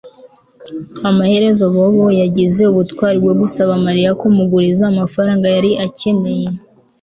Amaherezo 1.09 1.63
Bobo 1.75 2.05
yagize 2.21 2.61
ubutwari 2.71 3.17
bwo 3.23 3.33
gusaba 3.41 3.73
Mariya 3.85 4.11
kumuguriza 4.21 4.83
amafaranga 4.87 5.45
yari 5.55 5.71
akeneye 5.85 6.47